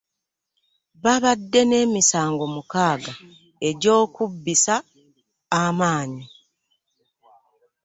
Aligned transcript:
Babadde 1.03 1.61
n'emisango 1.65 2.45
mukaaga 2.55 3.13
egy'okubbisa 3.67 4.75
amanyi. 5.63 6.25